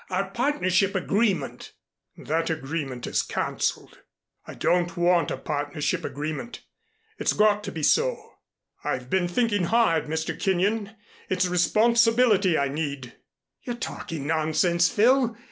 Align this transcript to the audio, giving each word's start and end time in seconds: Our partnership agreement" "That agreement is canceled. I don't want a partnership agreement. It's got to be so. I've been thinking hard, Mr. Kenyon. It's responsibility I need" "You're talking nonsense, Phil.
Our 0.09 0.31
partnership 0.31 0.95
agreement" 0.95 1.73
"That 2.17 2.49
agreement 2.49 3.05
is 3.05 3.21
canceled. 3.21 3.99
I 4.47 4.55
don't 4.55 4.97
want 4.97 5.29
a 5.29 5.37
partnership 5.37 6.03
agreement. 6.03 6.61
It's 7.19 7.33
got 7.33 7.63
to 7.65 7.71
be 7.71 7.83
so. 7.83 8.37
I've 8.83 9.11
been 9.11 9.27
thinking 9.27 9.65
hard, 9.65 10.05
Mr. 10.05 10.35
Kenyon. 10.39 10.95
It's 11.29 11.45
responsibility 11.45 12.57
I 12.57 12.67
need" 12.67 13.13
"You're 13.63 13.75
talking 13.75 14.25
nonsense, 14.25 14.89
Phil. 14.89 15.37